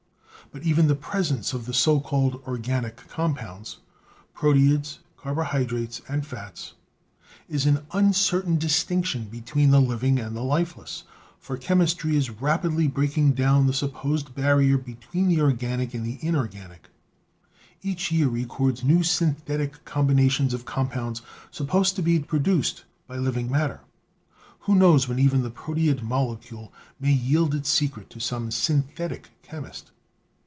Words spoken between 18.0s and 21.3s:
year records new synthetic combinations of compounds